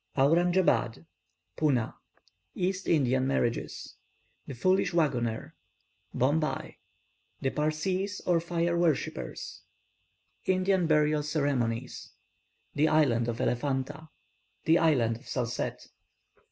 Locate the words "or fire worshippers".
8.25-9.61